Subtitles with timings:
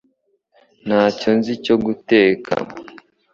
[0.85, 2.53] Ntacyo nzi cyo guteka